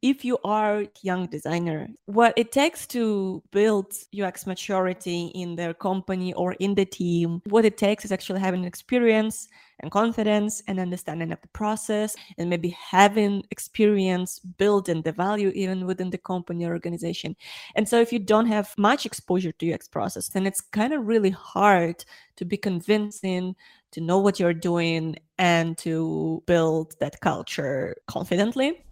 [0.00, 5.74] if you are a young designer, what it takes to build UX maturity in their
[5.74, 9.48] company or in the team, what it takes is actually having experience
[9.80, 15.86] and confidence and understanding of the process and maybe having experience building the value even
[15.86, 17.34] within the company or organization.
[17.74, 21.06] And so if you don't have much exposure to UX process, then it's kind of
[21.06, 22.04] really hard
[22.36, 23.56] to be convincing,
[23.92, 28.84] to know what you're doing and to build that culture confidently.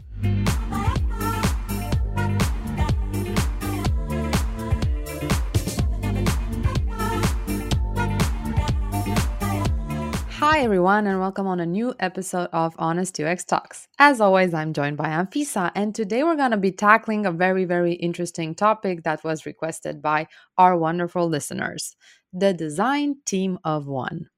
[10.56, 13.88] Hi, everyone, and welcome on a new episode of Honest UX Talks.
[13.98, 17.66] As always, I'm joined by Anfisa, and today we're going to be tackling a very,
[17.66, 21.94] very interesting topic that was requested by our wonderful listeners
[22.32, 24.30] the design team of one.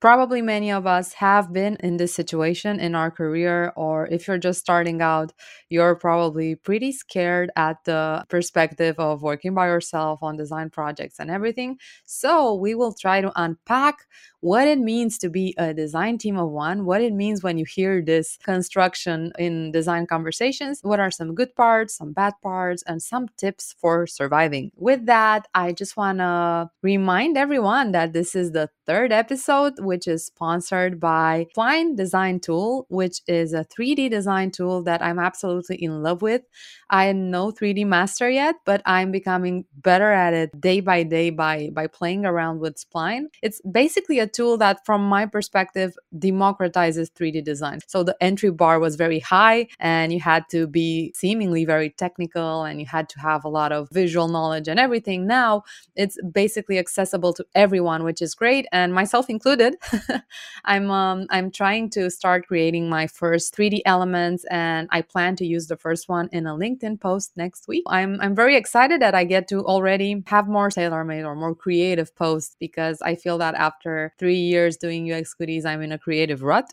[0.00, 4.38] Probably many of us have been in this situation in our career, or if you're
[4.38, 5.34] just starting out,
[5.68, 11.30] you're probably pretty scared at the perspective of working by yourself on design projects and
[11.30, 11.76] everything.
[12.06, 13.98] So, we will try to unpack
[14.40, 17.64] what it means to be a design team of one, what it means when you
[17.64, 23.02] hear this construction in design conversations, what are some good parts, some bad parts, and
[23.02, 24.72] some tips for surviving.
[24.76, 30.08] With that, I just want to remind everyone that this is the third episode, which
[30.08, 35.76] is sponsored by Spline Design Tool, which is a 3D design tool that I'm absolutely
[35.76, 36.42] in love with.
[36.88, 41.30] I am no 3D master yet, but I'm becoming better at it day by day
[41.30, 43.26] by by playing around with Spline.
[43.42, 47.80] It's basically a tool that from my perspective democratizes 3D design.
[47.86, 52.64] So the entry bar was very high and you had to be seemingly very technical
[52.64, 55.26] and you had to have a lot of visual knowledge and everything.
[55.26, 55.62] Now
[55.96, 59.76] it's basically accessible to everyone, which is great and myself included.
[60.64, 65.46] I'm um, I'm trying to start creating my first 3D elements and I plan to
[65.46, 67.84] use the first one in a LinkedIn post next week.
[67.86, 72.14] I'm I'm very excited that I get to already have more tailor-made or more creative
[72.14, 76.42] posts because I feel that after three years doing UX goodies, I'm in a creative
[76.42, 76.70] rut.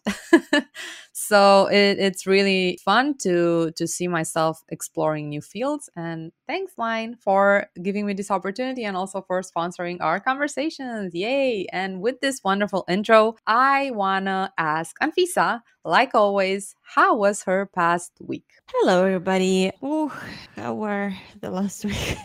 [1.14, 5.90] so it, it's really fun to to see myself exploring new fields.
[5.96, 11.16] And thanks, Spline, for giving me this opportunity and also for sponsoring our conversations.
[11.16, 11.66] Yay!
[11.72, 18.12] And with this wonderful intro, I wanna ask Anfisa, like always, how was her past
[18.20, 18.50] week?
[18.74, 19.72] Hello, everybody.
[19.82, 20.12] Ooh,
[20.58, 22.18] how were the last week?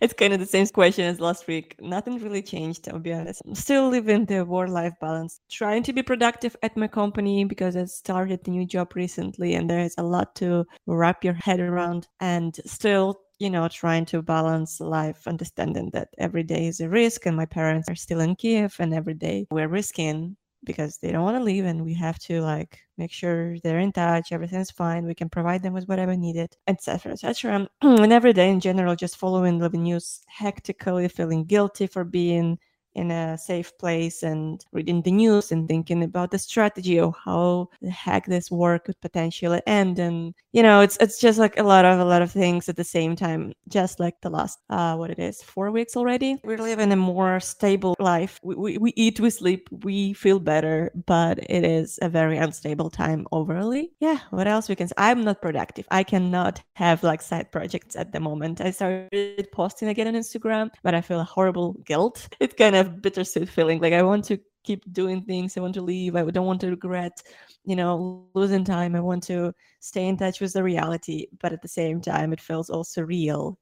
[0.00, 1.76] It's kind of the same question as last week.
[1.80, 3.42] Nothing really changed, I'll be honest.
[3.46, 7.76] I'm still living the work life balance, trying to be productive at my company because
[7.76, 11.60] I started a new job recently and there is a lot to wrap your head
[11.60, 16.88] around, and still you know, trying to balance life, understanding that every day is a
[16.88, 21.10] risk, and my parents are still in Kiev, and every day we're risking because they
[21.10, 24.70] don't want to leave and we have to like make sure they're in touch everything's
[24.70, 28.94] fine we can provide them with whatever needed etc etc and every day in general
[28.94, 32.58] just following the news hectically feeling guilty for being
[32.94, 37.68] in a safe place and reading the news and thinking about the strategy of how
[37.80, 39.98] the heck this work could potentially end.
[39.98, 42.76] And you know it's it's just like a lot of a lot of things at
[42.76, 46.36] the same time just like the last uh what it is four weeks already.
[46.44, 48.40] We live in a more stable life.
[48.42, 52.90] We, we, we eat we sleep we feel better but it is a very unstable
[52.90, 55.86] time overally yeah what else we can say i'm not productive.
[55.90, 58.60] I cannot have like side projects at the moment.
[58.60, 62.28] I started posting again on instagram but i feel a horrible guilt.
[62.40, 63.80] It kind of of bittersweet feeling.
[63.80, 65.56] Like I want to keep doing things.
[65.56, 66.16] I want to leave.
[66.16, 67.22] I don't want to regret,
[67.64, 68.94] you know, losing time.
[68.94, 72.40] I want to stay in touch with the reality, but at the same time, it
[72.40, 73.58] feels also real.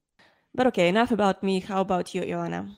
[0.55, 1.59] But okay, enough about me.
[1.59, 2.69] How about you, Ioana?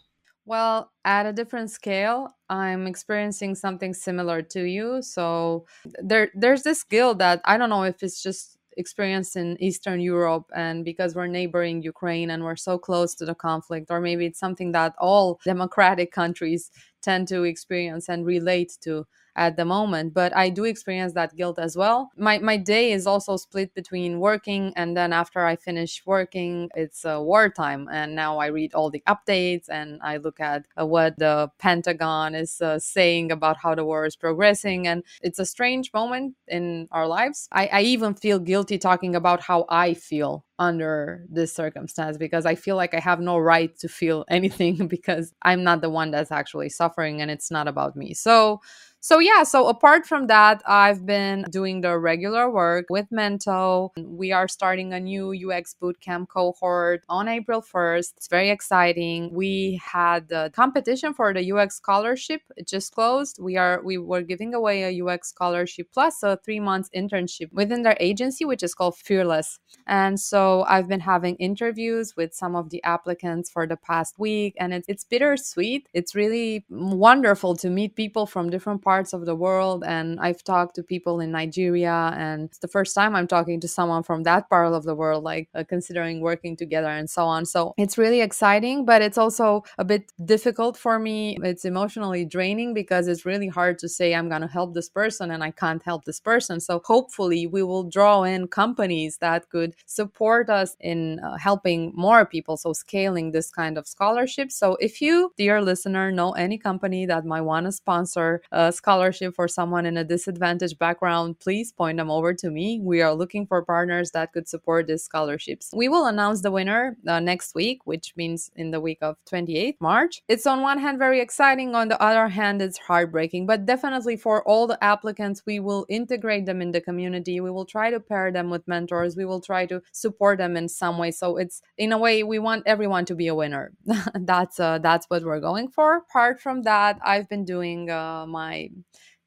[0.45, 5.01] Well, at a different scale, I'm experiencing something similar to you.
[5.01, 5.65] So
[6.01, 10.49] there, there's this guilt that I don't know if it's just experienced in Eastern Europe
[10.55, 14.39] and because we're neighboring Ukraine and we're so close to the conflict, or maybe it's
[14.39, 16.71] something that all democratic countries
[17.01, 19.05] tend to experience and relate to
[19.35, 23.07] at the moment but i do experience that guilt as well my my day is
[23.07, 28.37] also split between working and then after i finish working it's uh, wartime and now
[28.37, 32.77] i read all the updates and i look at uh, what the pentagon is uh,
[32.79, 37.47] saying about how the war is progressing and it's a strange moment in our lives
[37.51, 42.53] I, I even feel guilty talking about how i feel under this circumstance because I
[42.53, 46.31] feel like I have no right to feel anything because I'm not the one that's
[46.31, 48.13] actually suffering and it's not about me.
[48.13, 48.61] So
[49.03, 53.89] So, yeah, so apart from that, I've been doing the regular work with Mento.
[53.97, 58.13] We are starting a new UX bootcamp cohort on April 1st.
[58.17, 59.33] It's very exciting.
[59.33, 62.41] We had the competition for the UX scholarship.
[62.55, 63.39] It just closed.
[63.41, 67.81] We are we were giving away a UX scholarship plus a 3 months internship within
[67.81, 69.57] their agency which is called Fearless.
[69.87, 74.53] And so I've been having interviews with some of the applicants for the past week
[74.59, 75.87] and it's it's bittersweet.
[75.91, 80.75] It's really wonderful to meet people from different parts of the world and I've talked
[80.75, 84.49] to people in Nigeria and it's the first time I'm talking to someone from that
[84.49, 87.45] part of the world like uh, considering working together and so on.
[87.45, 91.37] So it's really exciting, but it's also a bit difficult for me.
[91.41, 95.31] It's emotionally draining because it's really hard to say I'm going to help this person
[95.31, 96.59] and I can't help this person.
[96.59, 102.25] So hopefully we will draw in companies that could support us in uh, helping more
[102.25, 102.57] people.
[102.57, 104.51] So scaling this kind of scholarship.
[104.51, 109.35] So if you, dear listener, know any company that might want to sponsor a scholarship
[109.35, 112.79] for someone in a disadvantaged background, please point them over to me.
[112.91, 115.69] We are looking for partners that could support these scholarships.
[115.73, 119.79] We will announce the winner uh, next week, which means in the week of 28th
[119.79, 120.23] March.
[120.27, 123.45] It's on one hand very exciting, on the other hand, it's heartbreaking.
[123.45, 127.39] But definitely for all the applicants, we will integrate them in the community.
[127.39, 129.15] We will try to pair them with mentors.
[129.15, 131.11] We will try to support them in some way.
[131.11, 133.73] So it's in a way we want everyone to be a winner.
[134.31, 135.97] that's uh, that's what we're going for.
[135.97, 138.70] Apart from that, I've been doing uh, my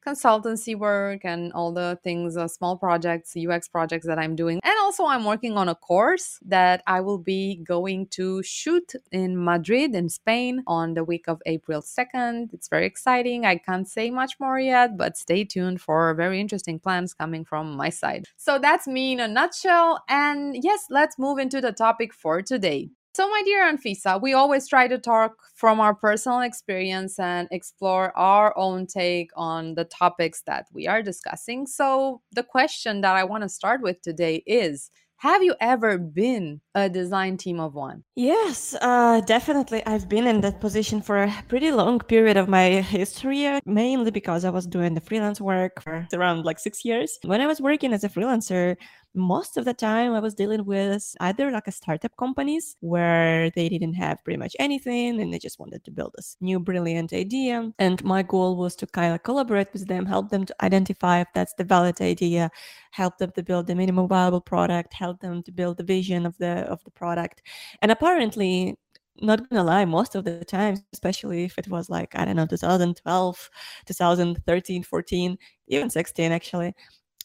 [0.05, 4.59] consultancy work and all the things, uh, small projects, UX projects that I'm doing.
[4.63, 9.43] And also, I'm working on a course that I will be going to shoot in
[9.43, 12.53] Madrid, in Spain, on the week of April 2nd.
[12.53, 13.45] It's very exciting.
[13.45, 17.75] I can't say much more yet, but stay tuned for very interesting plans coming from
[17.75, 18.25] my side.
[18.37, 20.03] So that's me in a nutshell.
[20.07, 22.89] And yes, let's move into the topic for today.
[23.15, 28.11] So, my dear Anfisa, we always try to talk from our personal experience and explore
[28.17, 31.65] our own take on the topics that we are discussing.
[31.65, 36.59] So, the question that I want to start with today is have you ever been
[36.75, 38.03] a design team of one?
[38.17, 39.81] Yes, uh, definitely.
[39.85, 44.43] I've been in that position for a pretty long period of my history, mainly because
[44.43, 47.17] I was doing the freelance work for around like six years.
[47.23, 48.75] When I was working as a freelancer,
[49.15, 53.69] most of the time I was dealing with either like a startup companies where they
[53.69, 57.71] didn't have pretty much anything and they just wanted to build this new brilliant idea.
[57.79, 61.27] And my goal was to kind of collaborate with them, help them to identify if
[61.33, 62.51] that's the valid idea,
[62.91, 66.37] help them to build the minimum viable product, help them to build the vision of
[66.37, 67.41] the of the product.
[67.81, 68.77] And apparently
[69.21, 72.45] not gonna lie, most of the time, especially if it was like, I don't know,
[72.45, 73.49] 2012,
[73.85, 76.73] 2013, 14, even 16 actually,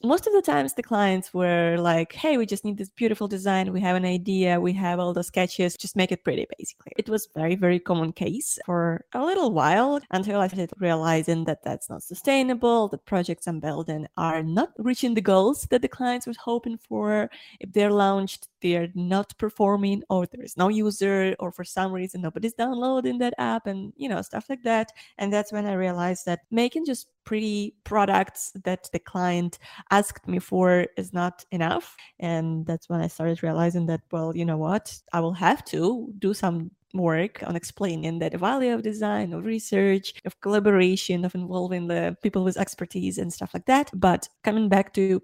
[0.03, 3.73] most of the times the clients were like hey we just need this beautiful design.
[3.73, 4.61] We have an idea.
[4.61, 5.77] We have all the sketches.
[5.77, 6.93] Just make it pretty basically.
[6.97, 11.63] It was very very common case for a little while until i started realizing that
[11.63, 16.27] that's not sustainable that projects i'm building are not reaching the goals that the clients
[16.27, 17.31] were hoping for.
[17.61, 22.55] If they're launched they're not performing or there's no user or for some reason nobody's
[22.55, 24.93] downloading that app and you know stuff like that.
[25.19, 29.59] And that's when i realized that making just pretty products that the client
[29.91, 31.97] asked me for is not enough.
[32.19, 34.99] And that's when i started realizing that well you know what?
[35.13, 40.15] I will have to do some work on explaining the value of design, of research,
[40.25, 43.91] of collaboration, of involving the people with expertise and stuff like that.
[43.95, 45.21] But coming back to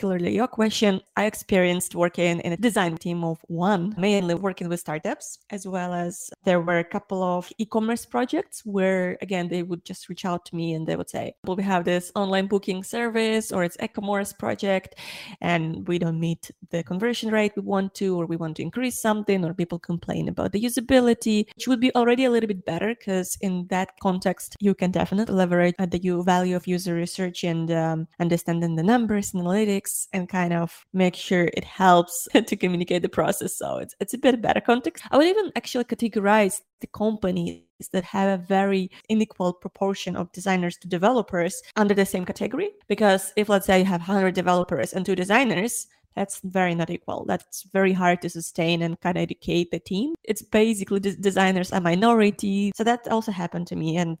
[0.00, 4.80] particularly your question, I experienced working in a design team of one, mainly working with
[4.80, 9.84] startups, as well as there were a couple of e-commerce projects where again they would
[9.84, 12.82] just reach out to me and they would say, Well, we have this online booking
[12.82, 14.94] service or it's e-commerce project
[15.42, 18.98] and we don't meet the conversion rate we want to, or we want to increase
[19.02, 22.94] something, or people complain about the usability which would be already a little bit better
[22.94, 28.08] because in that context, you can definitely leverage the value of user research and um,
[28.18, 29.44] understanding the numbers and
[30.12, 33.56] and kind of make sure it helps to communicate the process.
[33.56, 35.04] So it's, it's a bit better context.
[35.10, 40.76] I would even actually categorize the companies that have a very unequal proportion of designers
[40.78, 42.70] to developers under the same category.
[42.88, 47.24] Because if, let's say, you have 100 developers and two designers, that's very not equal.
[47.26, 50.14] That's very hard to sustain and kind of educate the team.
[50.24, 52.72] It's basically designers a minority.
[52.74, 53.96] So that also happened to me.
[53.96, 54.18] And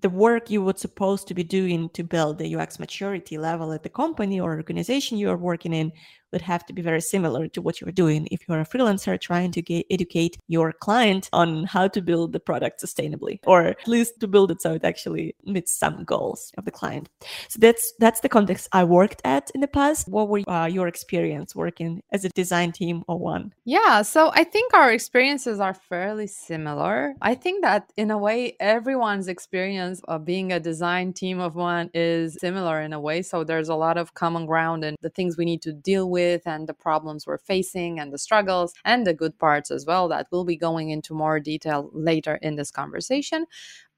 [0.00, 3.82] the work you would supposed to be doing to build the UX maturity level at
[3.82, 5.92] the company or organization you are working in
[6.32, 9.50] would have to be very similar to what you're doing if you're a freelancer trying
[9.52, 14.20] to get, educate your client on how to build the product sustainably or at least
[14.20, 17.08] to build it so it actually meets some goals of the client.
[17.48, 20.08] So that's that's the context i worked at in the past.
[20.08, 23.52] What were uh, your experience working as a design team or one?
[23.64, 27.14] Yeah so i think our experiences are fairly similar.
[27.22, 31.90] I think that in a way everyone's experience of being a design team of one
[31.94, 33.22] is similar in a way.
[33.22, 36.19] So there's a lot of common ground and the things we need to deal with
[36.46, 40.26] and the problems we're facing and the struggles and the good parts as well that
[40.30, 43.46] we'll be going into more detail later in this conversation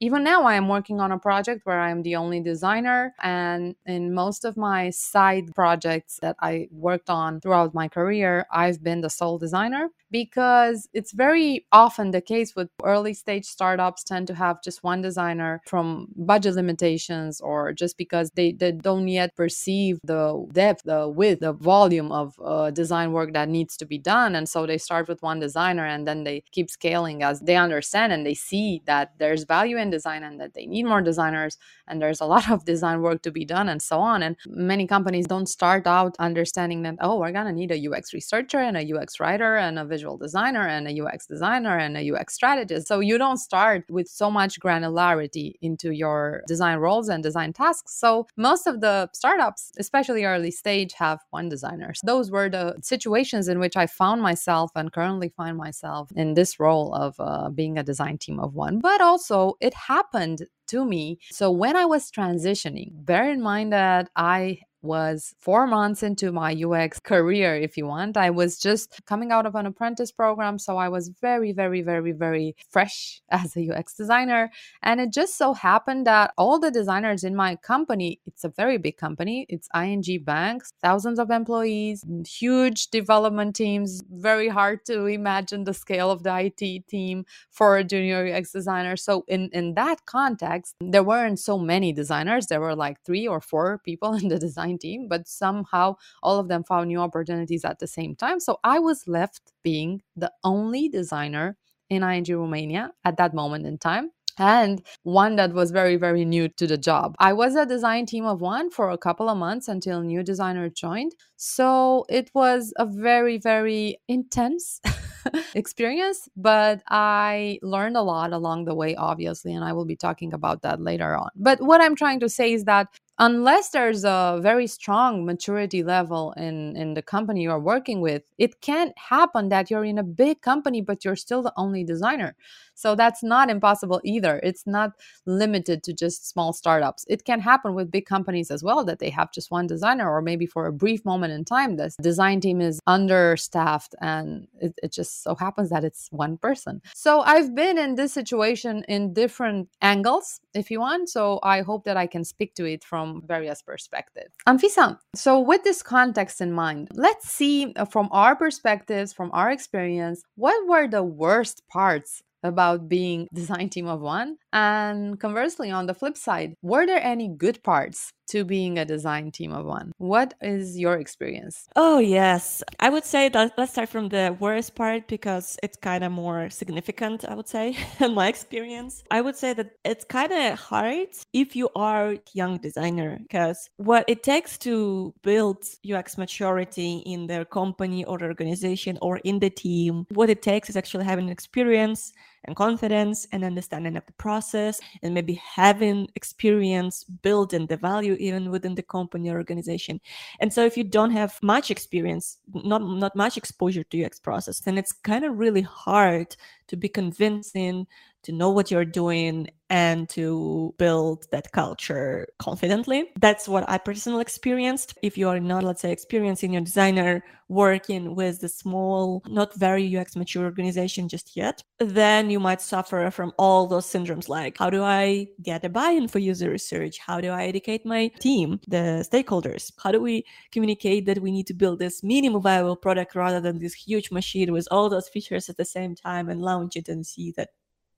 [0.02, 4.12] even now i am working on a project where i'm the only designer and in
[4.12, 9.09] most of my side projects that i worked on throughout my career i've been the
[9.09, 14.62] sole designer because it's very often the case with early stage startups tend to have
[14.62, 20.47] just one designer from budget limitations or just because they, they don't yet perceive the
[20.52, 24.35] depth the width the volume of uh, design work that needs to be done.
[24.35, 28.12] And so they start with one designer and then they keep scaling as they understand
[28.12, 31.54] and they see that there's value in design and that they need more designers
[31.88, 34.18] and there's a lot of design work to be done and so on.
[34.26, 34.37] And
[34.72, 38.61] many companies don't start out understanding that oh we're going to need a ux researcher
[38.68, 42.34] and a ux writer and a visual designer and a ux designer and a ux
[42.40, 42.88] strategist.
[42.90, 47.90] So you don't start with so much granularity into your design roles and design tasks.
[48.04, 51.90] So most of the startups especially early stage have one designer.
[51.94, 56.34] So those were the situations in which i found myself and currently find myself in
[56.34, 58.78] this role of uh, being a design team of one.
[58.80, 61.18] But also it happened to me.
[61.30, 66.52] So when I was transitioning, bear in mind that I was four months into my
[66.52, 68.16] UX career, if you want.
[68.16, 70.58] I was just coming out of an apprentice program.
[70.58, 74.50] So I was very, very, very, very fresh as a UX designer.
[74.82, 78.78] And it just so happened that all the designers in my company, it's a very
[78.78, 85.64] big company, it's ING Banks, thousands of employees, huge development teams, very hard to imagine
[85.64, 88.96] the scale of the IT team for a junior UX designer.
[88.96, 92.46] So in, in that context, there weren't so many designers.
[92.46, 96.49] There were like three or four people in the design team, but somehow all of
[96.49, 98.41] them found new opportunities at the same time.
[98.41, 101.57] So I was left being the only designer
[101.91, 106.49] in ING Romania at that moment in time and one that was very very new
[106.49, 107.14] to the job.
[107.19, 110.69] I was a design team of one for a couple of months until new designer
[110.69, 111.12] joined.
[111.37, 114.81] So it was a very very intense
[115.55, 120.33] experience but i learned a lot along the way obviously and i will be talking
[120.33, 121.31] about that later on.
[121.37, 122.88] But what i'm trying to say is that
[123.19, 128.61] unless there's a very strong maturity level in in the company you're working with it
[128.61, 132.35] can't happen that you're in a big company but you're still the only designer
[132.75, 134.41] so that's not impossible either.
[134.43, 134.93] It's not
[135.26, 137.05] limited to just small startups.
[137.09, 140.23] It can happen with big companies as well that they have just one designer or
[140.23, 144.93] maybe for a brief moment in time this design team is understaffed and it, it
[144.93, 146.81] just so happens that it's one person.
[146.95, 151.09] So i've been in this situation in different angles if you want.
[151.09, 154.35] So i hope that i can speak to it from various perspectives.
[154.47, 160.23] Anfisa, so with this context in mind, let's see from our perspectives, from our experience,
[160.37, 165.94] what were the worst parts about being design team of one and conversely on the
[165.94, 169.92] flip side were there any good parts to being a design team of one.
[169.99, 171.68] What is your experience?
[171.76, 172.62] Oh, yes.
[172.80, 176.49] I would say that let's start from the worst part because it's kind of more
[176.49, 179.04] significant, I would say, in my experience.
[179.11, 184.06] I would say that it's kind of hard if you are young designer because what
[184.08, 190.06] it takes to build UX maturity in their company or organization or in the team,
[190.08, 195.14] what it takes is actually having experience and confidence and understanding of the process and
[195.14, 200.00] maybe having experience building the value even within the company or organization.
[200.40, 204.61] And so if you don't have much experience not not much exposure to ux process
[204.61, 206.37] then it's kind of really hard
[206.68, 207.87] to be convincing
[208.25, 213.11] to know what you're doing and to build that culture confidently.
[213.19, 214.99] That's what I personally experienced.
[215.02, 219.97] If you are not, let's say, experiencing your designer working with the small, not very
[219.97, 224.69] UX mature organization just yet, then you might suffer from all those syndromes like how
[224.69, 226.99] do I get a buy-in for user research?
[226.99, 229.73] How do I educate my team, the stakeholders?
[229.83, 233.59] How do we communicate that we need to build this minimum viable product rather than
[233.59, 237.07] this huge machine with all those features at the same time and launch it and
[237.07, 237.49] see that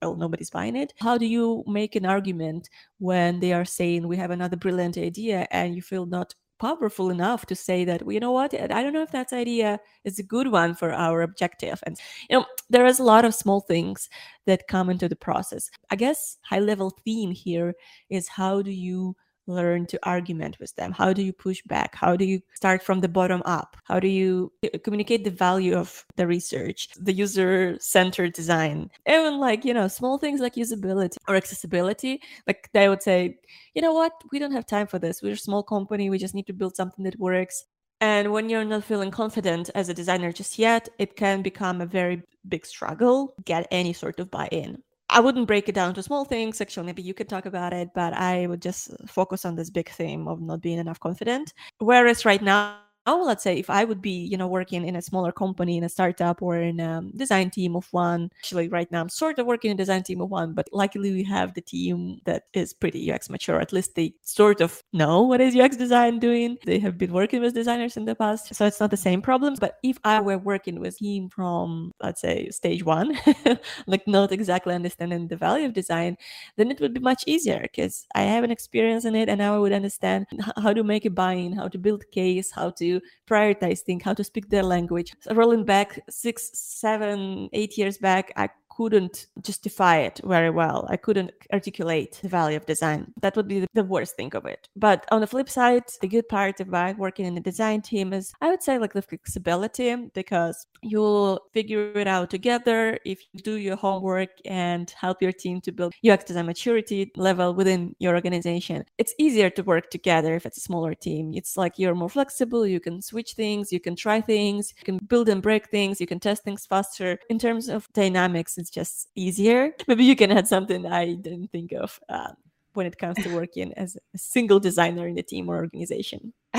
[0.04, 0.92] well, nobody's buying it.
[1.00, 2.68] How do you make an argument
[2.98, 7.46] when they are saying we have another brilliant idea and you feel not powerful enough
[7.46, 8.54] to say that well, you know what?
[8.54, 11.82] I don't know if that idea is a good one for our objective.
[11.84, 11.98] And
[12.30, 14.08] you know there is a lot of small things
[14.46, 15.70] that come into the process.
[15.90, 17.74] I guess high level theme here
[18.10, 20.92] is how do you learn to argument with them?
[20.92, 21.94] How do you push back?
[21.94, 23.76] How do you start from the bottom up?
[23.84, 28.90] How do you eh, communicate the value of the research, the user centered design?
[29.06, 32.20] Even like, you know, small things like usability or accessibility.
[32.46, 33.38] Like they would say,
[33.74, 35.22] you know what, we don't have time for this.
[35.22, 36.10] We're a small company.
[36.10, 37.64] We just need to build something that works.
[38.00, 41.86] And when you're not feeling confident as a designer just yet, it can become a
[41.86, 44.82] very big struggle get any sort of buy-in.
[45.14, 46.60] I wouldn't break it down to small things.
[46.60, 49.88] Actually, maybe you could talk about it, but I would just focus on this big
[49.88, 51.54] theme of not being enough confident.
[51.78, 55.32] Whereas right now, let's say if i would be you know working in a smaller
[55.32, 59.08] company in a startup or in a design team of one actually right now i'm
[59.08, 62.20] sort of working in a design team of one but luckily we have the team
[62.24, 63.60] that is pretty ux mature.
[63.60, 66.56] At least they sort of know what is ux design doing.
[66.64, 69.58] They have been working with designers in the past so it's not the same problems
[69.60, 73.16] but if i were working with team from let's say stage one
[73.86, 76.16] like not exactly understanding the value of design
[76.56, 79.54] then it would be much easier because i have an experience in it and now
[79.54, 82.93] i would understand how to make a buy-in how to build case how to
[83.26, 85.14] prioritize things, how to speak their language.
[85.20, 90.86] So rolling back six, seven, eight years back, I couldn't justify it very well.
[90.88, 93.12] I couldn't articulate the value of design.
[93.20, 94.68] That would be the worst thing of it.
[94.76, 98.32] But on the flip side, the good part about working in a design team is
[98.40, 103.56] I would say like the flexibility because you'll figure it out together if you do
[103.56, 108.84] your homework and help your team to build UX design maturity level within your organization.
[108.98, 111.32] It's easier to work together if it's a smaller team.
[111.34, 114.98] It's like you're more flexible, you can switch things, you can try things, you can
[115.06, 117.18] build and break things, you can test things faster.
[117.30, 119.72] In terms of dynamics, it's just easier.
[119.88, 122.34] Maybe you can add something I didn't think of um,
[122.72, 126.32] when it comes to working as a single designer in a team or organization.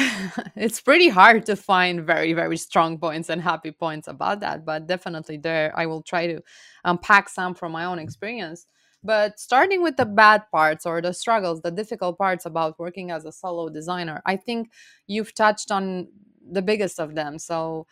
[0.55, 4.85] it's pretty hard to find very, very strong points and happy points about that, but
[4.85, 6.41] definitely there, I will try to
[6.83, 8.67] unpack some from my own experience.
[9.03, 13.25] But starting with the bad parts or the struggles, the difficult parts about working as
[13.25, 14.69] a solo designer, I think
[15.07, 16.07] you've touched on
[16.51, 17.39] the biggest of them.
[17.39, 17.87] So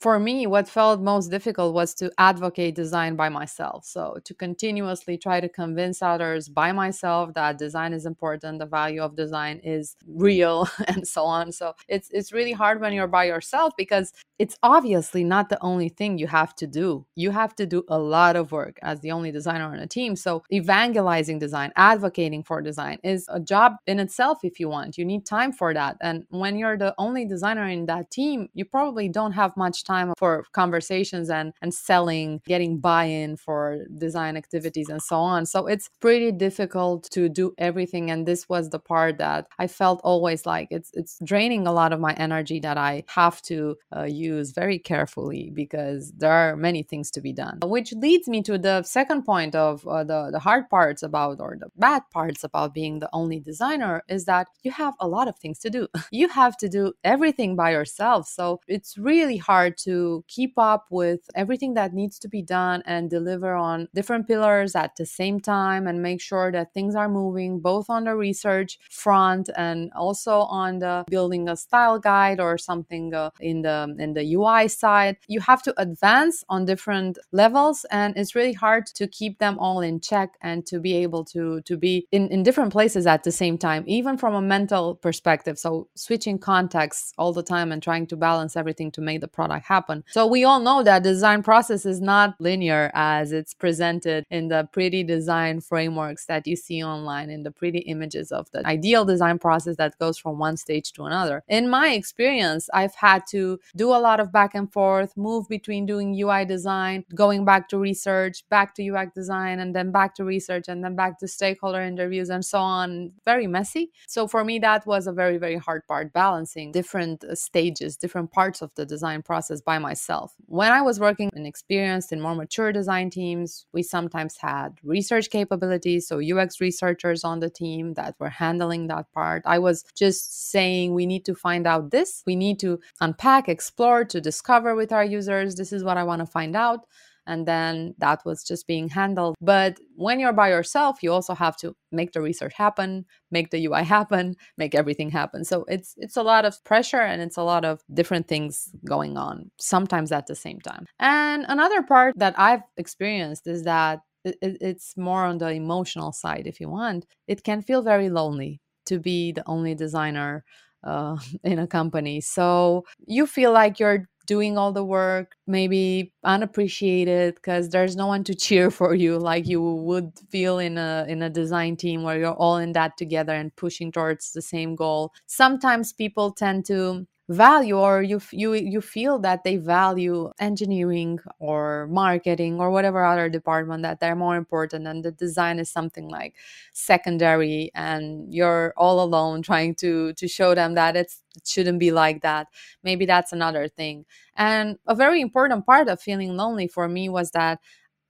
[0.00, 3.86] for me, what felt most difficult was to advocate design by myself.
[3.86, 9.02] So, to continuously try to convince others by myself that design is important, the value
[9.02, 11.50] of design is real, and so on.
[11.50, 15.88] So, it's, it's really hard when you're by yourself because it's obviously not the only
[15.88, 17.06] thing you have to do.
[17.14, 20.14] You have to do a lot of work as the only designer on a team.
[20.14, 24.98] So, evangelizing design, advocating for design is a job in itself if you want.
[24.98, 25.96] You need time for that.
[26.02, 30.12] And when you're the only designer in that team, you probably don't have much time
[30.16, 35.46] for conversations and and selling getting buy-in for design activities and so on.
[35.46, 40.00] So it's pretty difficult to do everything and this was the part that i felt
[40.02, 44.04] always like it's it's draining a lot of my energy that i have to uh,
[44.04, 47.58] use very carefully because there are many things to be done.
[47.62, 51.56] Which leads me to the second point of uh, the the hard parts about or
[51.58, 55.36] the bad parts about being the only designer is that you have a lot of
[55.38, 55.88] things to do.
[56.10, 58.28] You have to do everything by yourself.
[58.28, 63.10] So it's really hard to keep up with everything that needs to be done and
[63.10, 67.60] deliver on different pillars at the same time and make sure that things are moving
[67.60, 73.14] both on the research front and also on the building a style guide or something
[73.14, 75.16] uh, in the in the UI side.
[75.28, 79.80] You have to advance on different levels and it's really hard to keep them all
[79.80, 83.32] in check and to be able to to be in in different places at the
[83.32, 85.58] same time even from a mental perspective.
[85.58, 89.65] So switching contexts all the time and trying to balance everything to make the product
[89.66, 90.04] happen.
[90.08, 94.68] So we all know that design process is not linear as it's presented in the
[94.72, 99.38] pretty design frameworks that you see online in the pretty images of the ideal design
[99.38, 101.42] process that goes from one stage to another.
[101.48, 105.86] In my experience, I've had to do a lot of back and forth, move between
[105.86, 110.24] doing UI design, going back to research, back to UX design, and then back to
[110.24, 113.12] research, and then back to stakeholder interviews, and so on.
[113.24, 113.90] Very messy.
[114.06, 118.30] So for me, that was a very, very hard part balancing different uh, stages, different
[118.32, 120.34] parts of the design process by myself.
[120.46, 125.30] When I was working in experienced and more mature design teams, we sometimes had research
[125.30, 129.42] capabilities, so UX researchers on the team that were handling that part.
[129.46, 134.04] I was just saying we need to find out this, we need to unpack, explore,
[134.04, 135.54] to discover with our users.
[135.56, 136.86] This is what I want to find out
[137.26, 139.34] and then that was just being handled.
[139.40, 143.64] But when you're by yourself you also have to make the research happen make the
[143.66, 145.44] ui happen make everything happen.
[145.44, 149.16] So it's it's a lot of pressure and it's a lot of different things going
[149.16, 150.86] on sometimes at the same time.
[150.98, 154.00] And another part that i've experienced is that
[154.42, 157.06] it's more on the emotional side if you want.
[157.28, 160.44] It can feel very lonely to be the only designer
[160.86, 162.20] uh, in a company.
[162.20, 168.24] So you feel like you're doing all the work, maybe unappreciated because there's no one
[168.24, 172.18] to cheer for you like you would feel in a in a design team where
[172.18, 175.12] you're all in that together and pushing towards the same goal.
[175.26, 181.88] Sometimes people tend to value or you you you feel that they value engineering or
[181.90, 186.36] marketing or whatever other department that they're more important and the design is something like
[186.72, 191.12] secondary and you're all alone trying to to show them that it
[191.44, 192.46] shouldn't be like that
[192.84, 194.04] maybe that's another thing
[194.36, 197.58] and a very important part of feeling lonely for me was that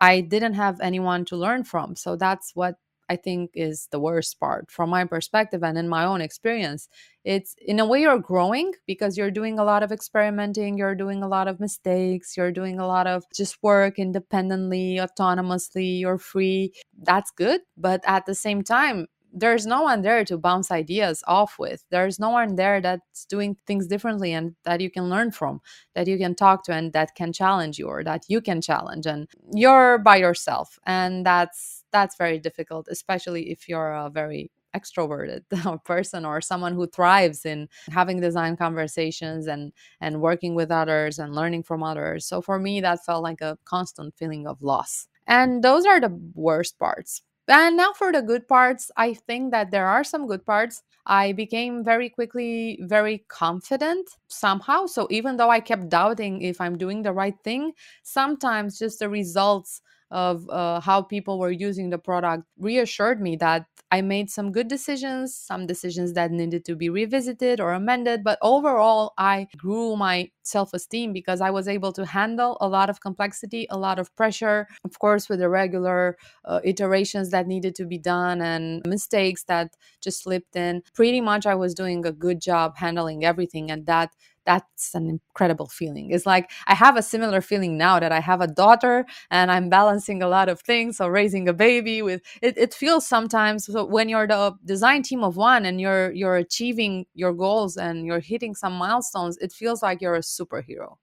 [0.00, 1.96] I didn't have anyone to learn from.
[1.96, 2.76] So that's what
[3.08, 6.88] I think is the worst part from my perspective and in my own experience.
[7.24, 11.22] It's in a way you're growing because you're doing a lot of experimenting, you're doing
[11.22, 16.72] a lot of mistakes, you're doing a lot of just work independently, autonomously, you're free.
[17.02, 17.62] That's good.
[17.76, 19.06] But at the same time,
[19.37, 21.85] there's no one there to bounce ideas off with.
[21.90, 25.61] There's no one there that's doing things differently and that you can learn from,
[25.94, 29.05] that you can talk to and that can challenge you or that you can challenge
[29.07, 30.79] and you're by yourself.
[30.87, 35.42] And that's that's very difficult, especially if you're a very extroverted
[35.85, 41.35] person or someone who thrives in having design conversations and and working with others and
[41.35, 42.25] learning from others.
[42.25, 45.09] So for me that felt like a constant feeling of loss.
[45.27, 49.70] And those are the worst parts and now for the good parts, I think that
[49.70, 50.82] there are some good parts.
[51.06, 54.87] I became very quickly very confident somehow.
[54.87, 59.09] So even though I kept doubting if I'm doing the right thing, sometimes just the
[59.09, 64.50] results of uh, how people were using the product reassured me that I made some
[64.52, 68.24] good decisions, some decisions that needed to be revisited or amended.
[68.24, 72.90] But overall, I grew my self esteem because I was able to handle a lot
[72.90, 77.74] of complexity, a lot of pressure, of course, with the regular uh, iterations that needed
[77.76, 80.82] to be done and mistakes that just slipped in.
[80.94, 83.70] Pretty much, I was doing a good job handling everything.
[83.70, 84.14] And that
[84.46, 86.11] that's an incredible feeling.
[86.12, 89.68] It's like I have a similar feeling now that I have a daughter and I'm
[89.68, 90.96] balancing a lot of things.
[90.98, 95.24] So raising a baby with it, it feels sometimes so when you're the design team
[95.24, 99.82] of one and you're you're achieving your goals and you're hitting some milestones, it feels
[99.82, 100.96] like you're a superhero.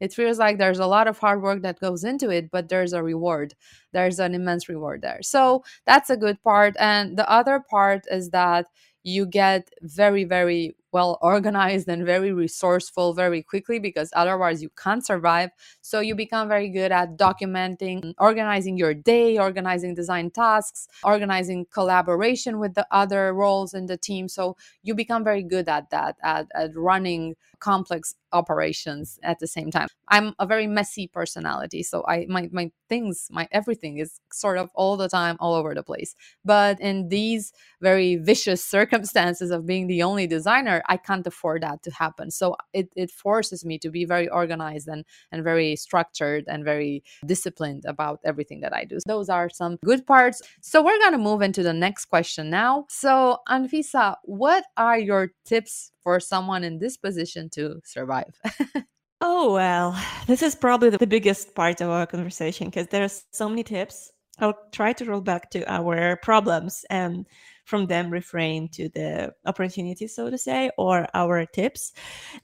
[0.00, 2.92] It feels like there's a lot of hard work that goes into it, but there's
[2.92, 3.54] a reward.
[3.92, 5.22] There's an immense reward there.
[5.22, 6.74] So that's a good part.
[6.78, 8.66] And the other part is that
[9.02, 15.04] you get very, very well organized and very resourceful very quickly because otherwise you can't
[15.04, 15.50] survive.
[15.80, 22.58] So you become very good at documenting, organizing your day, organizing design tasks, organizing collaboration
[22.58, 24.28] with the other roles in the team.
[24.28, 29.70] So you become very good at that, at, at running complex operations at the same
[29.70, 29.88] time.
[30.08, 34.70] I'm a very messy personality, so I my my things, my everything is sort of
[34.74, 36.14] all the time all over the place.
[36.44, 41.82] But in these very vicious circumstances of being the only designer, I can't afford that
[41.84, 42.30] to happen.
[42.30, 47.02] So it it forces me to be very organized and and very structured and very
[47.26, 48.98] disciplined about everything that I do.
[49.06, 50.42] Those are some good parts.
[50.60, 52.86] So we're going to move into the next question now.
[52.88, 58.34] So Anfisa, what are your tips for someone in this position to survive?
[59.20, 63.62] oh, well, this is probably the biggest part of our conversation because there's so many
[63.62, 64.12] tips.
[64.38, 67.26] I'll try to roll back to our problems and
[67.70, 71.92] from them refrain to the opportunities, so to say, or our tips.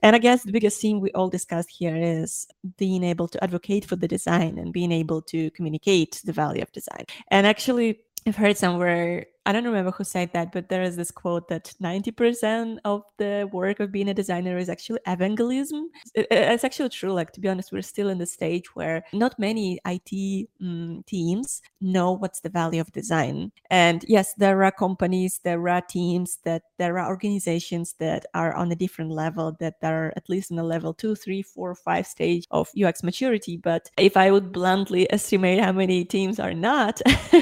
[0.02, 3.84] And I guess the biggest thing we all discussed here is being able to advocate
[3.84, 7.06] for the design and being able to communicate the value of design.
[7.28, 11.12] And actually, I've heard somewhere I don't remember who said that, but there is this
[11.12, 15.88] quote that 90% of the work of being a designer is actually evangelism.
[16.16, 17.12] It's actually true.
[17.12, 21.62] Like, to be honest, we're still in the stage where not many IT um, teams
[21.80, 23.52] know what's the value of design.
[23.70, 28.72] And yes, there are companies, there are teams, that there are organizations that are on
[28.72, 32.46] a different level, that are at least in a level two, three, four, five stage
[32.50, 33.56] of UX maturity.
[33.56, 37.00] But if I would bluntly estimate how many teams are not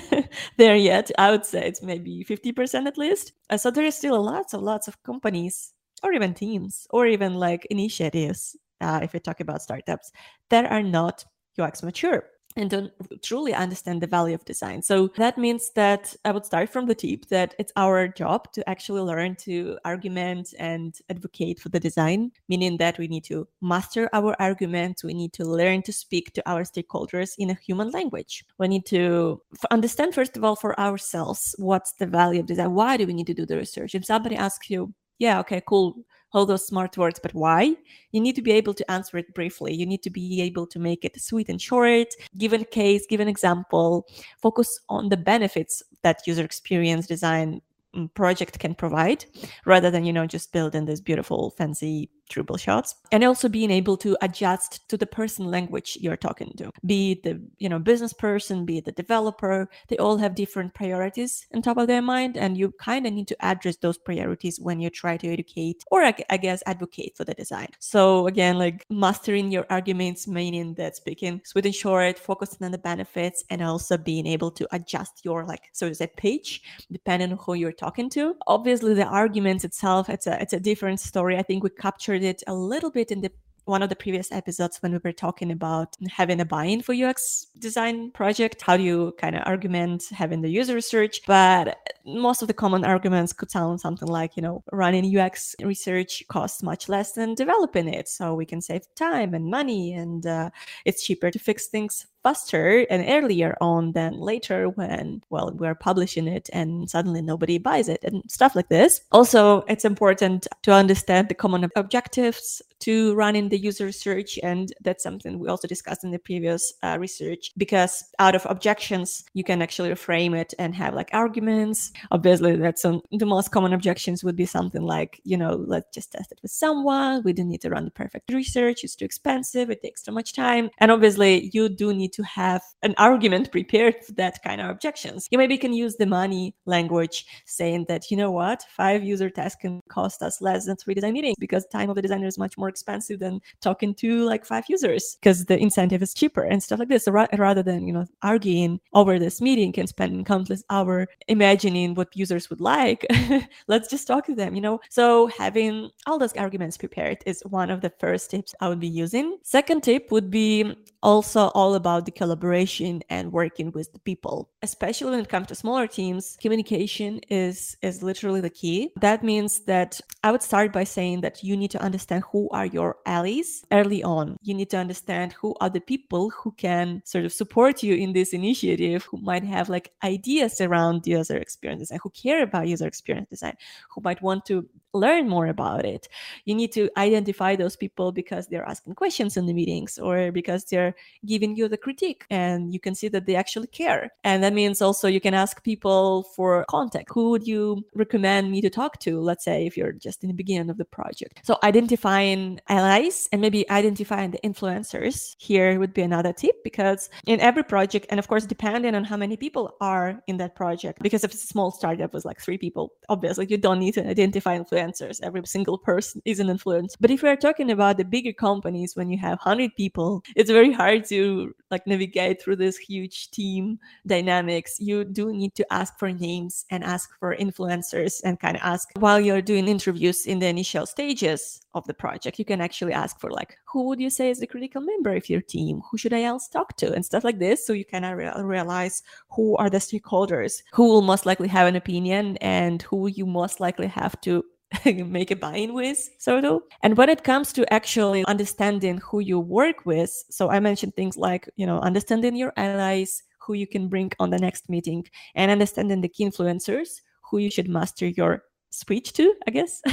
[0.58, 3.32] there yet, I would say it's maybe maybe 50% at least.
[3.50, 7.34] Uh, so there is still lots of lots of companies or even teams or even
[7.34, 10.10] like initiatives, uh, if we talk about startups,
[10.50, 11.24] that are not
[11.58, 12.24] UX mature
[12.56, 14.82] and don't truly understand the value of design.
[14.82, 18.68] So that means that I would start from the tip that it's our job to
[18.68, 24.08] actually learn to argument and advocate for the design, meaning that we need to master
[24.12, 25.02] our arguments.
[25.02, 28.44] We need to learn to speak to our stakeholders in a human language.
[28.58, 29.40] We need to
[29.70, 32.74] understand, first of all, for ourselves, what's the value of design?
[32.74, 33.94] Why do we need to do the research?
[33.94, 37.74] If somebody asks you, yeah, okay, cool all those smart words, but why?
[38.10, 39.72] You need to be able to answer it briefly.
[39.72, 43.20] You need to be able to make it sweet and short, give a case, give
[43.20, 44.06] an example,
[44.42, 47.62] focus on the benefits that user experience design
[47.94, 49.24] mm, project can provide
[49.64, 53.96] rather than you know just building this beautiful fancy Dribbble shots and also being able
[53.98, 58.12] to adjust to the person language you're talking to be it the you know business
[58.12, 62.36] person be it the developer they all have different priorities on top of their mind
[62.36, 66.02] and you kind of need to address those priorities when you try to educate or
[66.02, 67.68] I, guess advocate for the design.
[67.78, 72.78] So again like mastering your arguments meaning that speaking sweet and short focusing on the
[72.78, 77.38] benefits and also being able to adjust your like so to say page depending on
[77.38, 78.34] who you're talking to.
[78.46, 81.36] Obviously the arguments itself it's a it's a different story.
[81.36, 83.32] I think we capture it a little bit in the
[83.66, 87.46] one of the previous episodes when we were talking about having a buy-in for UX
[87.58, 88.60] design project.
[88.60, 91.20] How do you kind of argument having the user research?
[91.26, 96.22] But most of the common arguments could sound something like, you know, running UX research
[96.28, 98.08] costs much less than developing it.
[98.08, 100.50] So we can save time and money and uh,
[100.84, 106.26] it's cheaper to fix things faster and earlier on than later when well we're publishing
[106.26, 109.00] it and suddenly nobody buys it and stuff like this.
[109.12, 115.02] Also it's important to understand the common objectives to running the user research and that's
[115.02, 119.60] something we also discussed in the previous uh, research because out of objections you can
[119.62, 121.92] actually frame it and have like arguments.
[122.10, 126.12] Obviously that's some, the most common objections would be something like you know let's just
[126.12, 127.22] test it with someone.
[127.22, 128.82] We don't need to run the perfect research.
[128.82, 129.68] It's too expensive.
[129.68, 130.70] It takes too much time.
[130.78, 135.28] And obviously you do need to have an argument prepared for that kind of objections.
[135.30, 139.58] You maybe can use the money language saying that, you know what, five user tests
[139.60, 142.56] can cost us less than three design meetings because time of the designer is much
[142.56, 146.78] more expensive than talking to like five users because the incentive is cheaper and stuff
[146.78, 147.08] like this.
[147.08, 152.48] Rather than, you know, arguing over this meeting and spending countless hour imagining what users
[152.50, 153.06] would like,
[153.68, 154.80] let's just talk to them, you know?
[154.90, 158.88] So having all those arguments prepared is one of the first tips I would be
[158.88, 159.38] using.
[159.42, 160.74] Second tip would be
[161.04, 164.50] also all about the collaboration and working with the people.
[164.62, 168.90] Especially when it comes to smaller teams communication is is literally the key.
[169.00, 172.66] That means that i would start by saying that you need to understand who are
[172.66, 174.36] your allies early on.
[174.42, 178.12] You need to understand who are the people who can sort of support you in
[178.12, 182.86] this initiative who might have like ideas around user experience design who care about user
[182.86, 183.56] experience design
[183.90, 186.08] who might want to learn more about it.
[186.44, 190.64] You need to identify those people because they're asking questions in the meetings or because
[190.64, 190.94] they're
[191.26, 194.10] giving you the critique and you can see that they actually care.
[194.22, 198.60] And that means also you can ask people for contact who would you recommend me
[198.60, 201.40] to talk to let's say if you're just in the beginning of the project?
[201.42, 207.40] So identifying allies and maybe identifying the influencers here would be another tip because in
[207.40, 211.24] every project and of course depending on how many people are in that project because
[211.24, 214.56] if it's a small startup with like three people obviously you don't need to identify
[214.58, 215.20] influencers influencers.
[215.22, 216.96] Every single person is an influencer.
[217.00, 220.72] But if we're talking about the bigger companies, when you have 100 people, it's very
[220.72, 224.76] hard to like navigate through this huge team dynamics.
[224.80, 228.88] You do need to ask for names and ask for influencers and kind of ask
[228.96, 232.38] while you're doing interviews in the initial stages of the project.
[232.38, 235.28] You can actually ask for like, who would you say is the critical member of
[235.28, 235.82] your team?
[235.90, 236.92] Who should I else talk to?
[236.92, 237.66] And stuff like this.
[237.66, 241.66] So you kind of re- realize who are the stakeholders, who will most likely have
[241.66, 244.44] an opinion and who you most likely have to
[245.06, 246.62] make a buy-in with sort of.
[246.82, 251.16] And when it comes to actually understanding who you work with so i mentioned things
[251.16, 255.50] like you know understanding your allies who you can bring on the next meeting and
[255.50, 259.82] understanding the key influencers who you should master your speech to i guess.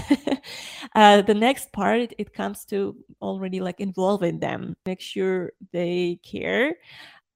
[0.95, 6.75] Uh, the next part it comes to already like involving them make sure they care.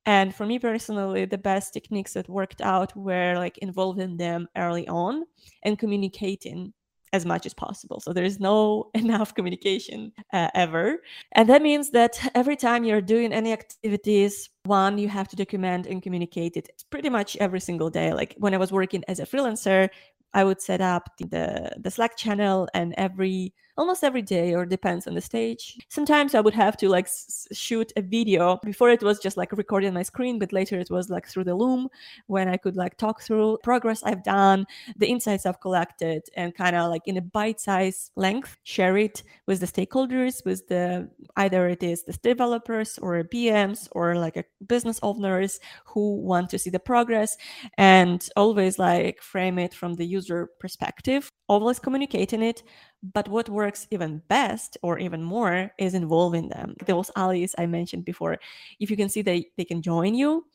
[0.05, 4.88] And for me personally the best techniques that worked out were like involving them early
[4.88, 5.23] on
[5.63, 6.73] and communicating
[7.15, 7.99] as much as possible.
[7.99, 11.01] So there is no enough communication uh, ever.
[11.32, 15.88] And that means that every time you're doing any activities, one, you have to document
[15.88, 18.13] and communicate it pretty much every single day.
[18.13, 19.89] Like when I was working as a freelancer,
[20.34, 25.07] I would set up the, the Slack channel and every almost every day or depends
[25.07, 25.77] on the stage.
[25.89, 28.57] Sometimes I would have to like s- shoot a video.
[28.63, 31.55] Before it was just like recording my screen, but later it was like through the
[31.55, 31.89] Loom
[32.27, 34.65] when I could like talk through progress I've done,
[34.97, 39.59] the insights I've collected, and kind of like in a bite-sized length share it with
[39.59, 44.99] the stakeholders, with the either it is the developers or PMs or like a business
[45.03, 47.38] owners who want to see the progress,
[47.77, 52.63] and always like frame it from the user perspective, always communicating it
[53.03, 56.75] but what works even best or even more is involving them.
[56.86, 58.38] Those allies I mentioned before,
[58.79, 60.45] if you can see they, they can join you,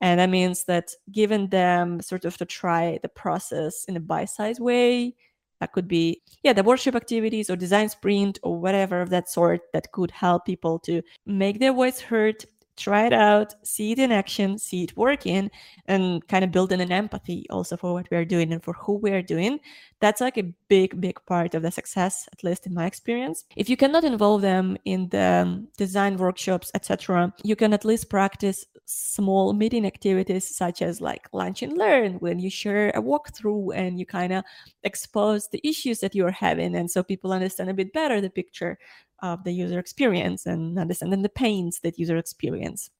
[0.00, 4.60] and that means that giving them sort of to try the process in a bite-sized
[4.60, 5.14] way,
[5.60, 9.60] that could be yeah the workshop activities or design sprint or whatever of that sort
[9.72, 12.44] that could help people to make their voice heard
[12.80, 15.50] try it out, see it in action, see it working,
[15.86, 18.94] and kind of building an empathy also for what we are doing and for who
[18.94, 19.60] we are doing.
[20.00, 23.44] That's like a big, big part of the success, at least in my experience.
[23.56, 28.08] If you cannot involve them in the um, design workshops, etc., you can at least
[28.08, 33.76] practice small meeting activities such as like lunch and learn when you share a walkthrough
[33.76, 34.42] and you kind of
[34.82, 38.76] expose the issues that you're having and so people understand a bit better the picture
[39.22, 42.90] of the user experience and understanding the pains that user experience.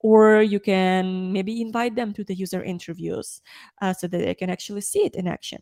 [0.00, 3.42] Or you can maybe invite them to the user interviews
[3.80, 5.60] uh, so that they can actually see it in action.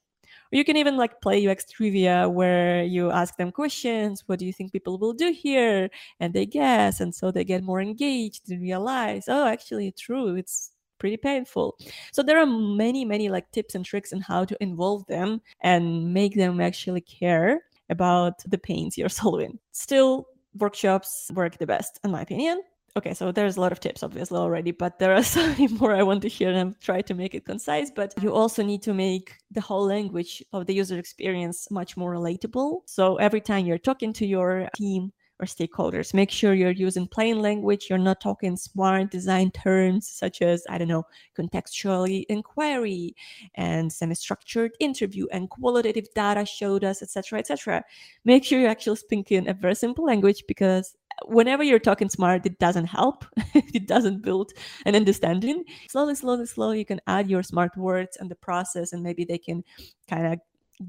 [0.53, 4.25] Or you can even like play UX trivia where you ask them questions.
[4.27, 5.91] What do you think people will do here?
[6.21, 7.01] And they guess.
[7.01, 10.37] And so they get more engaged and realize, oh, actually, true.
[10.37, 11.77] It's pretty painful.
[12.13, 16.13] So there are many, many like tips and tricks on how to involve them and
[16.13, 19.59] make them actually care about the pains you're solving.
[19.73, 22.63] Still, workshops work the best, in my opinion.
[22.97, 25.95] Okay, so there's a lot of tips, obviously, already, but there are so many more
[25.95, 27.91] I want to hear and I've to make it concise.
[27.91, 32.13] But you also need to make the whole language of the user experience much more
[32.13, 32.81] relatable.
[32.87, 36.15] So every time you're talking to your team, or stakeholders.
[36.15, 37.87] Make sure you're using plain language.
[37.89, 41.05] You're not talking smart design terms such as, I don't know,
[41.37, 43.15] contextually inquiry
[43.55, 47.85] and semi-structured interview and qualitative data showed us, etc., etc.
[48.25, 52.47] Make sure you're actually speaking in a very simple language because whenever you're talking smart,
[52.47, 53.25] it doesn't help.
[53.55, 54.53] it doesn't build
[54.87, 55.65] an understanding.
[55.89, 59.39] Slowly, slowly, slowly, you can add your smart words and the process, and maybe they
[59.39, 59.65] can
[60.09, 60.39] kind of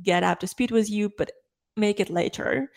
[0.04, 1.32] get up to speed with you, but
[1.76, 2.70] make it later.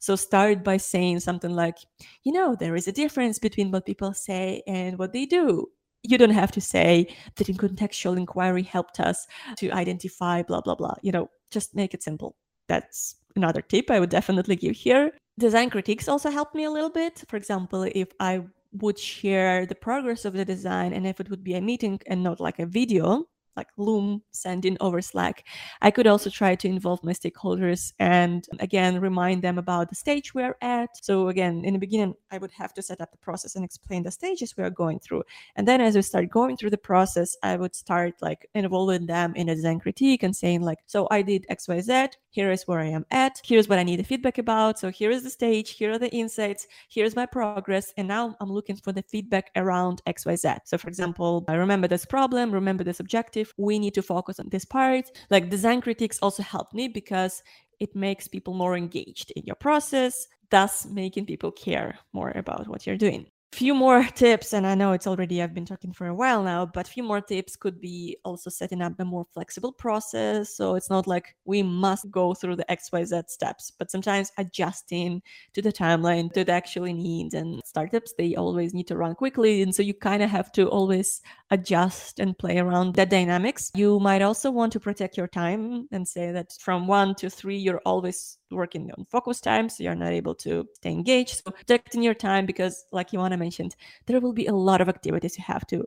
[0.00, 1.78] So start by saying something like,
[2.24, 5.68] you know, there is a difference between what people say and what they do.
[6.02, 9.26] You don't have to say that in contextual inquiry helped us
[9.58, 10.94] to identify blah, blah, blah.
[11.02, 12.34] You know, just make it simple.
[12.66, 15.12] That's another tip I would definitely give here.
[15.38, 17.22] Design critiques also help me a little bit.
[17.28, 21.44] For example, if I would share the progress of the design and if it would
[21.44, 25.44] be a meeting and not like a video, like Loom sending over Slack.
[25.82, 30.34] I could also try to involve my stakeholders and again remind them about the stage
[30.34, 30.90] we're at.
[31.02, 34.02] So again, in the beginning, I would have to set up the process and explain
[34.02, 35.24] the stages we are going through.
[35.56, 39.34] And then as we start going through the process, I would start like involving them
[39.34, 42.86] in a design critique and saying like, so I did XYZ, here is where I
[42.86, 44.78] am at, here's what I need the feedback about.
[44.78, 47.92] So here is the stage, here are the insights, here's my progress.
[47.96, 50.60] And now I'm looking for the feedback around XYZ.
[50.64, 54.48] So for example, I remember this problem, remember this objective we need to focus on
[54.48, 55.10] this part.
[55.30, 57.42] Like design critiques also help me because
[57.78, 62.86] it makes people more engaged in your process thus making people care more about what
[62.86, 63.26] you're doing.
[63.52, 66.64] Few more tips and i know it's already i've been talking for a while now
[66.64, 70.56] but few more tips could be also setting up a more flexible process.
[70.56, 75.20] So it's not like we must go through the xyz steps but sometimes adjusting
[75.54, 79.62] to the timeline to the actual needs and startups they always need to run quickly.
[79.62, 83.70] And so you kind of have to always adjust and play around the dynamics.
[83.74, 87.56] You might also want to protect your time and say that from one to three
[87.56, 91.42] you're always working on focus time so you're not able to stay engaged.
[91.44, 93.74] So protecting your time because like Ioana mentioned
[94.06, 95.84] there will be a lot of activities you have to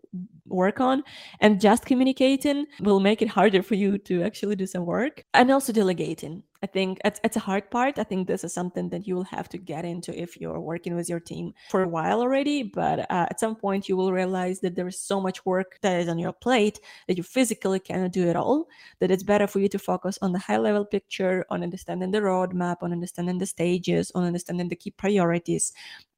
[0.47, 1.04] work on
[1.39, 5.52] and just communicating will make it harder for you to actually do some work and
[5.52, 7.99] also delegating I think it's, it's a hard part.
[7.99, 10.95] I think this is something that you will have to get into if you're working
[10.95, 12.63] with your team for a while already.
[12.63, 15.99] But uh, at some point, you will realize that there is so much work that
[15.99, 18.69] is on your plate that you physically cannot do it all.
[18.99, 22.19] That it's better for you to focus on the high level picture, on understanding the
[22.19, 25.73] roadmap, on understanding the stages, on understanding the key priorities,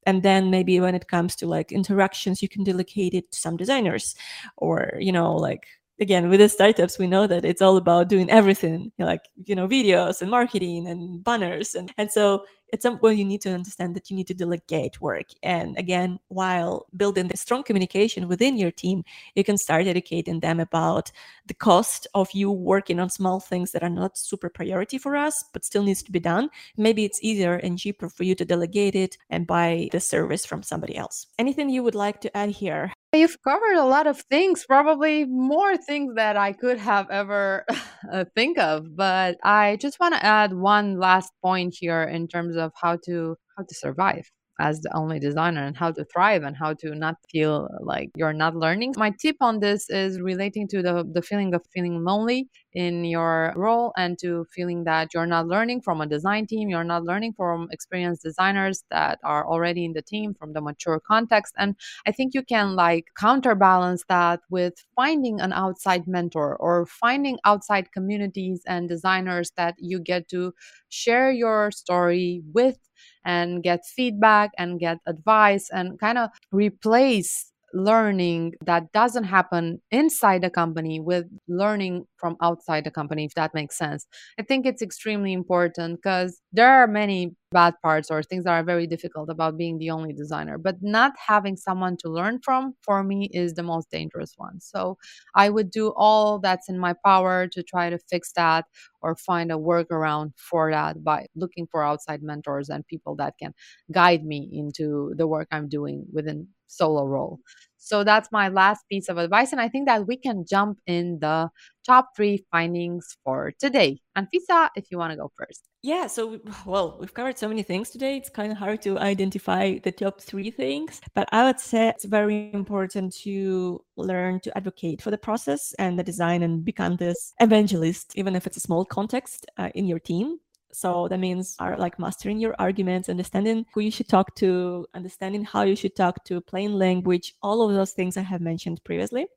[0.05, 3.58] and then maybe when it comes to like interactions you can delegate it to some
[3.58, 4.15] designers
[4.58, 5.65] or you know like
[5.99, 9.67] again with the startups we know that it's all about doing everything like you know
[9.67, 11.75] videos and marketing and banners.
[11.75, 14.99] And and so at some point you need to understand that you need to delegate
[14.99, 15.27] work.
[15.43, 19.03] And again while building the strong communication within your team
[19.36, 21.12] you can start educating them about
[21.45, 25.43] the cost of you working on small things that are not super priority for us
[25.53, 26.49] but still needs to be done.
[26.77, 30.63] Maybe it's easier and cheaper for you to delegate it and buy the service from
[30.63, 31.27] somebody else.
[31.39, 35.78] Anything you would like to add here You've covered a lot of things, probably more
[35.78, 37.65] things that I could have ever
[38.12, 38.95] uh, think of.
[38.95, 43.36] But I just want to add one last point here in terms of how to
[43.58, 47.15] how to survive as the only designer and how to thrive and how to not
[47.29, 48.93] feel like you're not learning.
[48.97, 53.53] My tip on this is relating to the, the feeling of feeling lonely in your
[53.55, 57.33] role and to feeling that you're not learning from a design team, you're not learning
[57.33, 61.53] from experienced designers that are already in the team from the mature context.
[61.57, 67.39] And I think you can like counterbalance that with finding an outside mentor or finding
[67.45, 70.53] outside communities and designers that you get to
[70.89, 72.77] share your story with
[73.25, 80.41] and get feedback and get advice and kind of replace learning that doesn't happen inside
[80.41, 84.07] the company with learning from outside the company, if that makes sense.
[84.39, 88.63] I think it's extremely important because there are many bad parts or things that are
[88.63, 93.03] very difficult about being the only designer, but not having someone to learn from for
[93.03, 94.59] me is the most dangerous one.
[94.61, 94.97] So
[95.35, 98.65] I would do all that's in my power to try to fix that
[99.01, 103.53] or find a workaround for that by looking for outside mentors and people that can
[103.91, 107.39] guide me into the work I'm doing within solo role.
[107.86, 109.52] So that's my last piece of advice.
[109.52, 111.52] And I think that we can jump in the
[111.86, 114.02] top three findings for today.
[114.17, 115.62] Anfisa, if you want to go first.
[115.83, 118.17] Yeah, so well, we've covered so many things today.
[118.17, 122.06] It's kind of hard to identify the top three things, but I would say it's
[122.06, 127.33] very important to learn to advocate for the process and the design and become this
[127.40, 130.40] evangelist, even if it's a small context uh, in your team.
[130.76, 135.44] So that means are like mastering your arguments, understanding who you should talk to, understanding
[135.44, 139.28] how you should talk to, plain language, all of those things I have mentioned previously.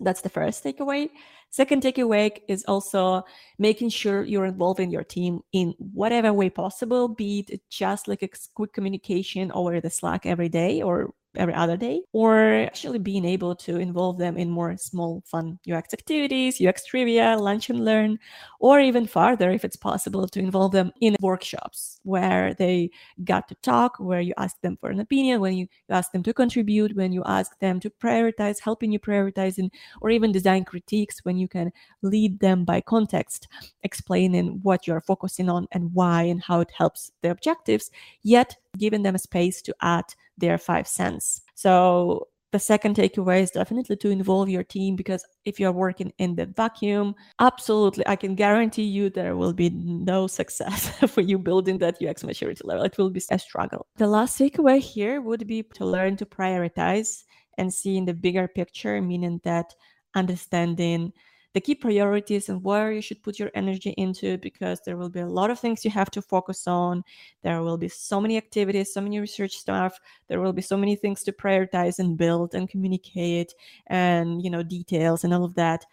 [0.00, 1.10] That's the first takeaway.
[1.50, 3.24] Second takeaway is also
[3.58, 8.28] making sure you're involving your team in whatever way possible, be it just like a
[8.54, 13.54] quick communication over the Slack every day or every other day, or actually being able
[13.54, 18.18] to involve them in more small, fun UX activities, UX trivia, lunch and learn,
[18.60, 22.90] or even farther, if it's possible, to involve them in workshops where they
[23.24, 26.34] got to talk, where you ask them for an opinion, when you ask them to
[26.34, 29.70] contribute, when you ask them to prioritize, helping you prioritize, and,
[30.00, 31.72] or even design critiques, when you can
[32.02, 33.48] lead them by context,
[33.82, 37.90] explaining what you're focusing on and why and how it helps the objectives,
[38.22, 40.04] yet giving them space to add
[40.36, 41.42] their five cents.
[41.54, 46.34] So the second takeaway is definitely to involve your team because if you're working in
[46.34, 51.78] the vacuum, absolutely, I can guarantee you there will be no success for you building
[51.78, 52.84] that UX maturity level.
[52.84, 53.86] It will be a struggle.
[53.96, 57.24] The last takeaway here would be to learn to prioritize
[57.58, 59.74] and see in the bigger picture, meaning that
[60.14, 61.12] understanding
[61.54, 65.20] the key priorities and where you should put your energy into because there will be
[65.20, 67.02] a lot of things you have to focus on.
[67.42, 69.98] There will be so many activities so many research stuff.
[70.28, 73.54] There will be so many things to prioritize and build and communicate
[73.86, 75.84] and you know details and all of that.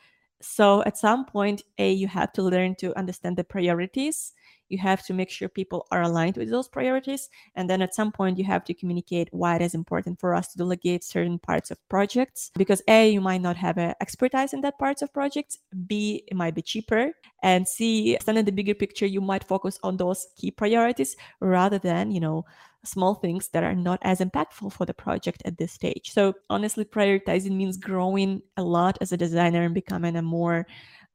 [0.42, 4.34] So at some point a you have to learn to understand the priorities
[4.70, 8.12] you have to make sure people are aligned with those priorities and then at some
[8.12, 11.72] point you have to communicate why it is important for us to delegate certain parts
[11.72, 15.60] of projects because a you might not have a expertise in that parts of projects
[15.88, 17.12] b it might be cheaper
[17.44, 22.12] and c understanding the bigger picture you might focus on those key priorities rather than
[22.12, 22.46] you know
[22.86, 26.12] small things that are not as impactful for the project at this stage.
[26.12, 30.68] So, honestly, prioritizing means growing a lot as a designer and becoming a more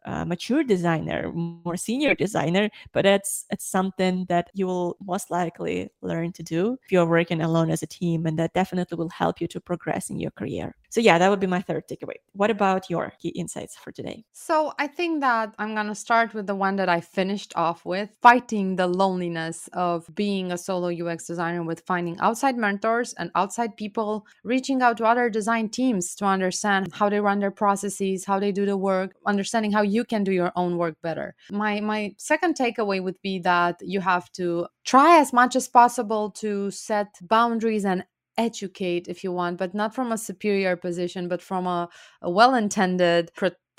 [0.04, 5.90] uh, mature designer, more senior designer, but it's it's something that you will most likely
[6.02, 9.40] learn to do if you're working alone as a team, and that definitely will help
[9.40, 10.74] you to progress in your career.
[10.90, 12.16] So yeah, that would be my third takeaway.
[12.32, 14.24] What about your key insights for today?
[14.32, 18.10] So I think that I'm gonna start with the one that I finished off with:
[18.20, 23.76] fighting the loneliness of being a solo UX designer with finding outside mentors and outside
[23.76, 28.38] people, reaching out to other design teams to understand how they run their processes, how
[28.40, 31.34] they do the work, understanding how you can do your own work better.
[31.50, 36.30] My my second takeaway would be that you have to try as much as possible
[36.30, 38.04] to set boundaries and
[38.38, 41.88] educate if you want but not from a superior position but from a,
[42.22, 43.30] a well-intended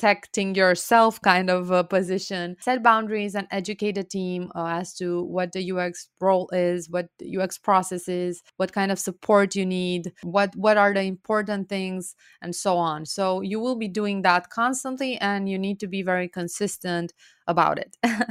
[0.02, 2.56] protecting yourself kind of a position.
[2.60, 7.08] Set boundaries and educate a team uh, as to what the ux role is what
[7.20, 11.70] the ux process is what kind of support you need what what are the important
[11.70, 13.06] things and so on.
[13.06, 17.14] So you will be doing that constantly and you need to be very consistent
[17.52, 17.96] about it.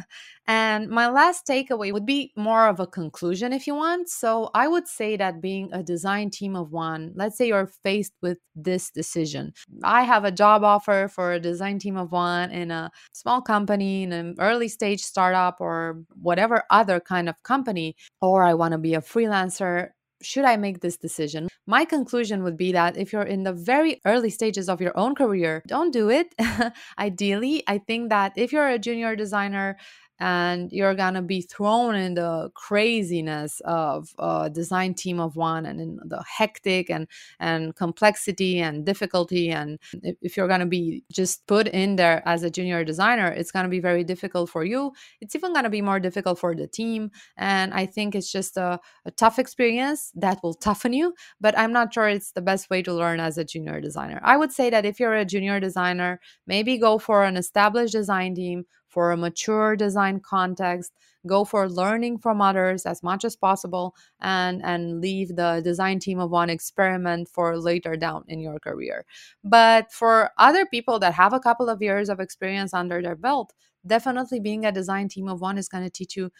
[0.48, 4.08] and my last takeaway would be more of a conclusion if you want.
[4.08, 8.14] So I would say that being a design team of one, let's say you're faced
[8.20, 9.52] with this decision.
[9.84, 14.02] I have a job offer for a design team of one in a small company,
[14.02, 18.78] in an early stage startup, or whatever other kind of company, or I want to
[18.78, 19.90] be a freelancer
[20.22, 21.48] should I make this decision?
[21.66, 25.14] My conclusion would be that if you're in the very early stages of your own
[25.14, 26.34] career, don't do it.
[26.98, 29.76] Ideally, I think that if you're a junior designer,
[30.20, 35.80] and you're gonna be thrown in the craziness of a design team of one and
[35.80, 37.08] in the hectic and
[37.40, 39.50] and complexity and difficulty.
[39.50, 43.68] And if, you're gonna be just put in there as a junior designer it's gonna
[43.68, 44.92] be very difficult for you.
[45.20, 47.10] It's even gonna be more difficult for the team.
[47.36, 51.72] And i think it's just a, a tough experience that will toughen you but i'm
[51.72, 54.20] not sure it's the best way to learn as a junior designer.
[54.22, 58.34] I would say that if you're a junior designer maybe go for an established design
[58.34, 60.92] team for a mature design context
[61.26, 66.18] go for learning from others as much as possible and and leave the design team
[66.18, 69.04] of one experiment for later down in your career.
[69.44, 73.52] But for other people that have a couple of years of experience under their belt
[73.86, 76.30] definitely being a design team of one is going to teach you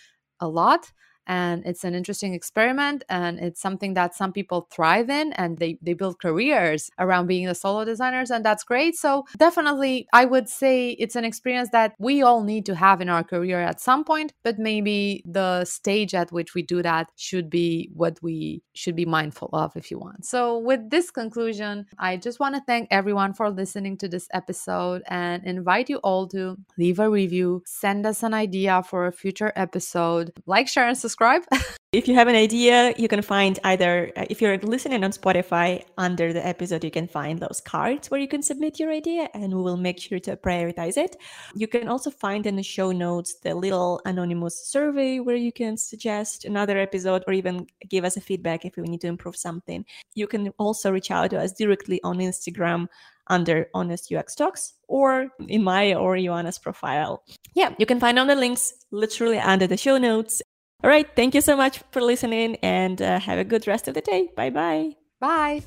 [0.41, 0.93] a lot
[1.31, 5.79] and it's an interesting experiment and it's something that some people thrive in and they,
[5.81, 8.97] they build careers around being the solo designers and that's great.
[8.97, 13.09] So definitely i would say it's an experience that we all need to have in
[13.09, 17.49] our career at some point but maybe the stage at which we do that should
[17.49, 20.25] be what we should be mindful of if you want.
[20.25, 25.03] So with this conclusion i just want to thank everyone for listening to this episode
[25.07, 29.53] and invite you all to leave a review send us an idea for a future
[29.55, 31.43] episode like share and subscribe subscribe.
[31.93, 35.85] if you have an idea, you can find either, uh, if you're listening on Spotify,
[35.99, 39.55] under the episode, you can find those cards where you can submit your idea and
[39.55, 41.17] we will make sure to prioritize it.
[41.55, 45.77] You can also find in the show notes the little anonymous survey where you can
[45.77, 49.85] suggest another episode or even give us a feedback if we need to improve something.
[50.15, 52.87] You can also reach out to us directly on Instagram
[53.27, 57.23] under Honest UX Talks or in my or Ioana's profile.
[57.55, 60.43] Yeah, you can find all the links literally under the show notes.
[60.83, 61.07] All right.
[61.15, 64.31] Thank you so much for listening and uh, have a good rest of the day.
[64.35, 64.97] Bye-bye.
[65.21, 65.63] Bye.